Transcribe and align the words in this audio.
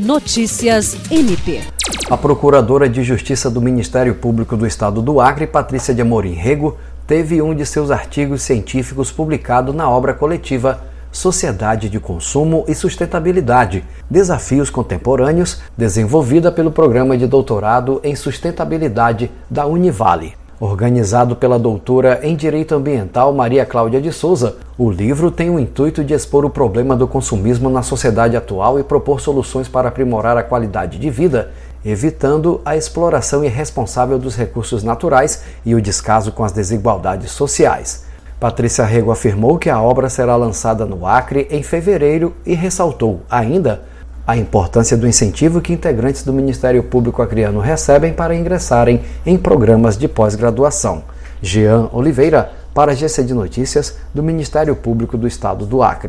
Notícias 0.00 0.96
MP. 1.10 1.60
A 2.08 2.16
Procuradora 2.16 2.88
de 2.88 3.02
Justiça 3.04 3.50
do 3.50 3.60
Ministério 3.60 4.14
Público 4.14 4.56
do 4.56 4.66
Estado 4.66 5.02
do 5.02 5.20
Acre, 5.20 5.46
Patrícia 5.46 5.94
de 5.94 6.00
Amorim 6.00 6.32
Rego, 6.32 6.78
teve 7.06 7.42
um 7.42 7.54
de 7.54 7.66
seus 7.66 7.90
artigos 7.90 8.40
científicos 8.40 9.12
publicado 9.12 9.74
na 9.74 9.90
obra 9.90 10.14
coletiva 10.14 10.80
Sociedade 11.12 11.90
de 11.90 12.00
Consumo 12.00 12.64
e 12.66 12.74
Sustentabilidade: 12.74 13.84
Desafios 14.08 14.70
Contemporâneos, 14.70 15.60
desenvolvida 15.76 16.50
pelo 16.50 16.70
Programa 16.70 17.18
de 17.18 17.26
Doutorado 17.26 18.00
em 18.02 18.16
Sustentabilidade 18.16 19.30
da 19.50 19.66
Univale. 19.66 20.39
Organizado 20.60 21.34
pela 21.34 21.58
doutora 21.58 22.20
em 22.22 22.36
Direito 22.36 22.74
Ambiental 22.74 23.32
Maria 23.32 23.64
Cláudia 23.64 23.98
de 23.98 24.12
Souza, 24.12 24.56
o 24.76 24.90
livro 24.90 25.30
tem 25.30 25.48
o 25.48 25.58
intuito 25.58 26.04
de 26.04 26.12
expor 26.12 26.44
o 26.44 26.50
problema 26.50 26.94
do 26.94 27.08
consumismo 27.08 27.70
na 27.70 27.82
sociedade 27.82 28.36
atual 28.36 28.78
e 28.78 28.84
propor 28.84 29.22
soluções 29.22 29.68
para 29.68 29.88
aprimorar 29.88 30.36
a 30.36 30.42
qualidade 30.42 30.98
de 30.98 31.08
vida, 31.08 31.50
evitando 31.82 32.60
a 32.62 32.76
exploração 32.76 33.42
irresponsável 33.42 34.18
dos 34.18 34.36
recursos 34.36 34.84
naturais 34.84 35.44
e 35.64 35.74
o 35.74 35.80
descaso 35.80 36.30
com 36.30 36.44
as 36.44 36.52
desigualdades 36.52 37.30
sociais. 37.30 38.04
Patrícia 38.38 38.84
Rego 38.84 39.10
afirmou 39.10 39.56
que 39.56 39.70
a 39.70 39.80
obra 39.80 40.10
será 40.10 40.36
lançada 40.36 40.84
no 40.84 41.06
Acre 41.06 41.48
em 41.50 41.62
fevereiro 41.62 42.34
e 42.44 42.52
ressaltou, 42.52 43.22
ainda, 43.30 43.80
a 44.30 44.36
importância 44.36 44.96
do 44.96 45.08
incentivo 45.08 45.60
que 45.60 45.72
integrantes 45.72 46.22
do 46.22 46.32
Ministério 46.32 46.84
Público 46.84 47.20
Acreano 47.20 47.58
recebem 47.58 48.12
para 48.12 48.32
ingressarem 48.32 49.00
em 49.26 49.36
programas 49.36 49.98
de 49.98 50.06
pós-graduação. 50.06 51.02
Jean 51.42 51.88
Oliveira, 51.92 52.52
para 52.72 52.92
a 52.92 52.94
GC 52.94 53.24
de 53.24 53.34
Notícias 53.34 53.96
do 54.14 54.22
Ministério 54.22 54.76
Público 54.76 55.18
do 55.18 55.26
Estado 55.26 55.66
do 55.66 55.82
Acre. 55.82 56.08